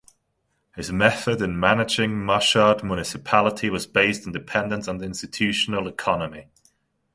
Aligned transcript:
His 0.75 0.91
method 0.91 1.43
in 1.43 1.59
managing 1.59 2.13
Mashhad 2.13 2.83
Municipality 2.83 3.69
was 3.69 3.85
based 3.85 4.25
on 4.25 4.33
dependence 4.33 4.87
on 4.87 5.03
institutional 5.03 5.87
economy. 5.87 6.47